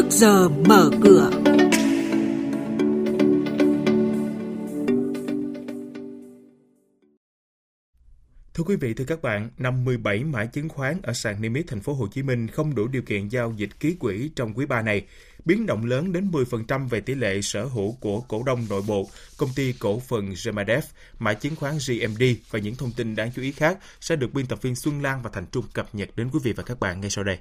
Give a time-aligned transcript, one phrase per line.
[0.00, 1.30] trước giờ mở cửa.
[8.54, 11.80] Thưa quý vị, thưa các bạn, 57 mã chứng khoán ở sàn niêm yết thành
[11.80, 14.82] phố Hồ Chí Minh không đủ điều kiện giao dịch ký quỹ trong quý 3
[14.82, 15.06] này.
[15.44, 19.08] Biến động lớn đến 10% về tỷ lệ sở hữu của cổ đông nội bộ,
[19.36, 20.82] công ty cổ phần Gemadef,
[21.18, 24.46] mã chứng khoán GMD và những thông tin đáng chú ý khác sẽ được biên
[24.46, 27.00] tập viên Xuân Lan và Thành Trung cập nhật đến quý vị và các bạn
[27.00, 27.38] ngay sau đây.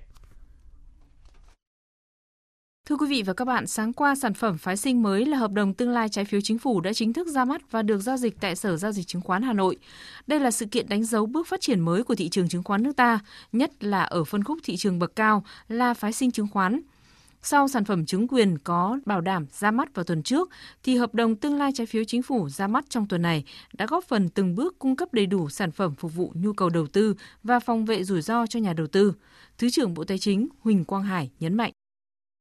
[2.90, 5.52] Thưa quý vị và các bạn, sáng qua sản phẩm phái sinh mới là hợp
[5.52, 8.18] đồng tương lai trái phiếu chính phủ đã chính thức ra mắt và được giao
[8.18, 9.78] dịch tại Sở Giao dịch Chứng khoán Hà Nội.
[10.28, 12.84] Đây là sự kiện đánh dấu bước phát triển mới của thị trường chứng khoán
[12.84, 13.20] nước ta,
[13.52, 16.82] nhất là ở phân khúc thị trường bậc cao là phái sinh chứng khoán.
[17.42, 20.50] Sau sản phẩm chứng quyền có bảo đảm ra mắt vào tuần trước,
[20.84, 23.44] thì hợp đồng tương lai trái phiếu chính phủ ra mắt trong tuần này
[23.74, 26.70] đã góp phần từng bước cung cấp đầy đủ sản phẩm phục vụ nhu cầu
[26.70, 29.14] đầu tư và phòng vệ rủi ro cho nhà đầu tư.
[29.58, 31.72] Thứ trưởng Bộ Tài chính Huỳnh Quang Hải nhấn mạnh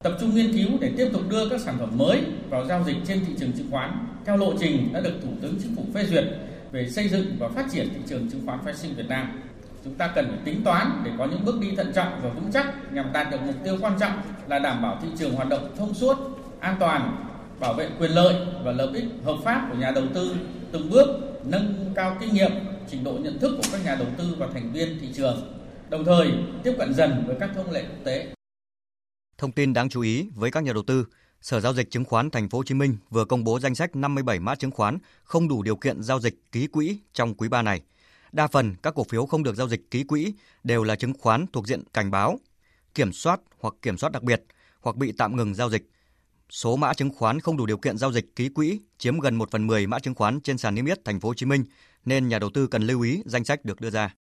[0.05, 2.97] tập trung nghiên cứu để tiếp tục đưa các sản phẩm mới vào giao dịch
[3.07, 6.05] trên thị trường chứng khoán theo lộ trình đã được Thủ tướng Chính phủ phê
[6.05, 6.25] duyệt
[6.73, 9.43] về xây dựng và phát triển thị trường chứng khoán phái sinh Việt Nam.
[9.85, 12.53] Chúng ta cần phải tính toán để có những bước đi thận trọng và vững
[12.53, 14.13] chắc nhằm đạt được mục tiêu quan trọng
[14.47, 16.17] là đảm bảo thị trường hoạt động thông suốt,
[16.61, 17.25] an toàn,
[17.61, 20.37] bảo vệ quyền lợi và lợi ích hợp pháp của nhà đầu tư,
[20.73, 21.07] từng bước
[21.45, 22.53] nâng cao kinh nghiệm,
[22.91, 25.53] trình độ nhận thức của các nhà đầu tư và thành viên thị trường,
[25.91, 28.29] đồng thời tiếp cận dần với các thông lệ quốc tế.
[29.39, 31.07] Thông tin đáng chú ý với các nhà đầu tư,
[31.41, 33.97] Sở giao dịch chứng khoán Thành phố Hồ Chí Minh vừa công bố danh sách
[33.97, 37.63] 57 mã chứng khoán không đủ điều kiện giao dịch ký quỹ trong quý 3
[37.63, 37.83] này.
[38.33, 41.47] Đa phần các cổ phiếu không được giao dịch ký quỹ đều là chứng khoán
[41.53, 42.39] thuộc diện cảnh báo,
[42.95, 44.43] kiểm soát hoặc kiểm soát đặc biệt
[44.81, 45.91] hoặc bị tạm ngừng giao dịch.
[46.51, 49.51] Số mã chứng khoán không đủ điều kiện giao dịch ký quỹ chiếm gần 1
[49.51, 51.65] phần 10 mã chứng khoán trên sàn niêm yết Thành phố Hồ Chí Minh
[52.05, 54.15] nên nhà đầu tư cần lưu ý danh sách được đưa ra.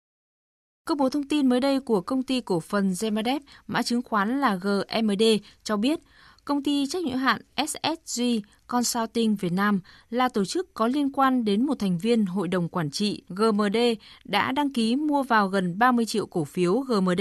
[0.87, 4.41] Công bố thông tin mới đây của công ty cổ phần Gemadep, mã chứng khoán
[4.41, 5.23] là GMD,
[5.65, 6.01] cho biết
[6.45, 8.23] công ty trách nhiệm hữu hạn SSG
[8.67, 9.81] Consulting Việt Nam
[10.11, 13.77] là tổ chức có liên quan đến một thành viên hội đồng quản trị GMD
[14.25, 17.21] đã đăng ký mua vào gần 30 triệu cổ phiếu GMD,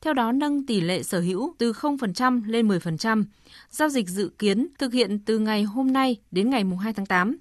[0.00, 3.24] theo đó nâng tỷ lệ sở hữu từ 0% lên 10%.
[3.70, 7.36] Giao dịch dự kiến thực hiện từ ngày hôm nay đến ngày 2 tháng 8.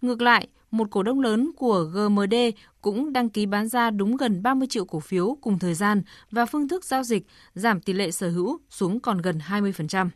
[0.00, 2.34] Ngược lại, một cổ đông lớn của GMD
[2.80, 6.46] cũng đăng ký bán ra đúng gần 30 triệu cổ phiếu cùng thời gian và
[6.46, 7.22] phương thức giao dịch
[7.54, 10.08] giảm tỷ lệ sở hữu xuống còn gần 20%.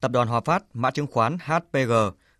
[0.00, 1.92] Tập đoàn Hòa Phát, mã chứng khoán HPG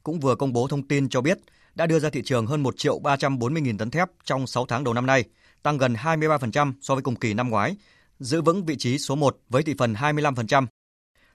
[0.02, 1.38] cũng vừa công bố thông tin cho biết
[1.74, 4.84] đã đưa ra thị trường hơn 1 triệu 340 nghìn tấn thép trong 6 tháng
[4.84, 5.24] đầu năm nay,
[5.62, 7.76] tăng gần 23% so với cùng kỳ năm ngoái,
[8.18, 10.66] giữ vững vị trí số 1 với thị phần 25%.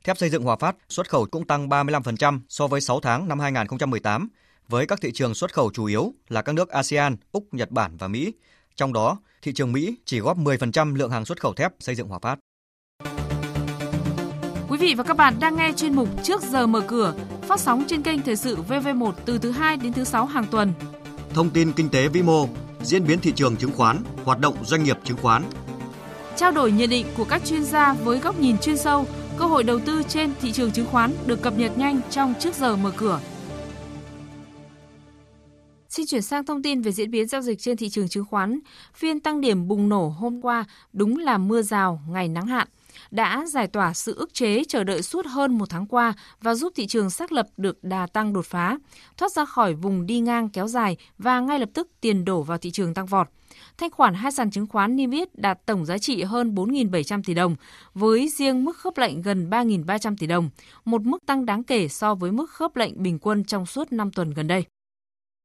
[0.04, 3.40] Thép xây dựng Hòa Phát xuất khẩu cũng tăng 35% so với 6 tháng năm
[3.40, 4.30] 2018
[4.68, 7.98] với các thị trường xuất khẩu chủ yếu là các nước ASEAN, Úc, Nhật Bản
[7.98, 8.34] và Mỹ.
[8.76, 12.08] Trong đó, thị trường Mỹ chỉ góp 10% lượng hàng xuất khẩu thép xây dựng
[12.08, 12.40] Hòa Phát.
[14.70, 17.84] Quý vị và các bạn đang nghe chuyên mục Trước giờ mở cửa, phát sóng
[17.88, 20.74] trên kênh Thời sự VV1 từ thứ 2 đến thứ 6 hàng tuần.
[21.34, 22.48] Thông tin kinh tế vĩ mô,
[22.82, 25.44] diễn biến thị trường chứng khoán, hoạt động doanh nghiệp chứng khoán.
[26.36, 29.06] Trao đổi nhận định của các chuyên gia với góc nhìn chuyên sâu,
[29.38, 32.56] cơ hội đầu tư trên thị trường chứng khoán được cập nhật nhanh trong Trước
[32.56, 33.20] giờ mở cửa.
[35.94, 38.60] Xin chuyển sang thông tin về diễn biến giao dịch trên thị trường chứng khoán.
[38.94, 42.68] Phiên tăng điểm bùng nổ hôm qua đúng là mưa rào, ngày nắng hạn
[43.12, 46.74] đã giải tỏa sự ức chế chờ đợi suốt hơn một tháng qua và giúp
[46.76, 48.78] thị trường xác lập được đà tăng đột phá,
[49.18, 52.58] thoát ra khỏi vùng đi ngang kéo dài và ngay lập tức tiền đổ vào
[52.58, 53.28] thị trường tăng vọt.
[53.78, 57.34] Thanh khoản hai sàn chứng khoán niêm yết đạt tổng giá trị hơn 4.700 tỷ
[57.34, 57.56] đồng,
[57.94, 60.50] với riêng mức khớp lệnh gần 3.300 tỷ đồng,
[60.86, 64.12] một mức tăng đáng kể so với mức khớp lệnh bình quân trong suốt 5
[64.12, 64.66] tuần gần đây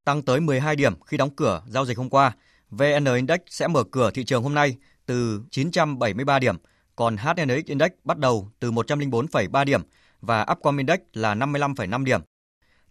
[0.09, 2.33] tăng tới 12 điểm khi đóng cửa giao dịch hôm qua.
[2.71, 4.77] VN Index sẽ mở cửa thị trường hôm nay
[5.07, 6.57] từ 973 điểm,
[6.97, 9.83] còn HNX Index bắt đầu từ 104,3 điểm
[10.21, 12.21] và Upcom Index là 55,5 điểm.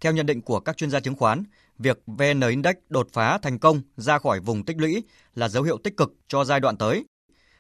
[0.02, 1.44] Theo nhận định của các chuyên gia chứng khoán,
[1.78, 5.04] việc VN Index đột phá thành công ra khỏi vùng tích lũy
[5.36, 7.06] là dấu hiệu tích cực cho giai đoạn tới.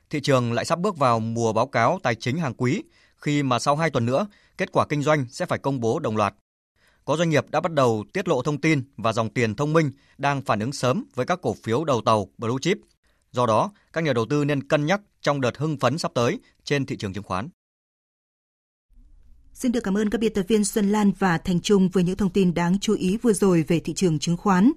[0.09, 2.83] Thị trường lại sắp bước vào mùa báo cáo tài chính hàng quý
[3.15, 4.27] khi mà sau 2 tuần nữa,
[4.57, 6.33] kết quả kinh doanh sẽ phải công bố đồng loạt
[7.07, 9.91] có doanh nghiệp đã bắt đầu tiết lộ thông tin và dòng tiền thông minh
[10.17, 12.77] đang phản ứng sớm với các cổ phiếu đầu tàu blue chip.
[13.31, 16.39] Do đó, các nhà đầu tư nên cân nhắc trong đợt hưng phấn sắp tới
[16.63, 17.49] trên thị trường chứng khoán.
[19.53, 22.15] Xin được cảm ơn các biên tập viên Xuân Lan và Thành Trung với những
[22.15, 24.71] thông tin đáng chú ý vừa rồi về thị trường chứng khoán.